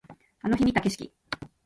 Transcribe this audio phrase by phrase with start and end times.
[0.41, 1.13] あの日見た景色